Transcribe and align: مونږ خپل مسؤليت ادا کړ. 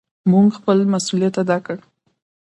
مونږ 0.31 0.47
خپل 0.59 0.77
مسؤليت 0.93 1.35
ادا 1.43 1.57
کړ. 1.65 1.77